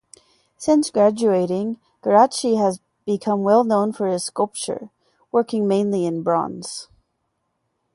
[0.57, 4.89] Since graduating, Geraci has become well known for his sculpture,
[5.31, 6.87] working mainly in bronze.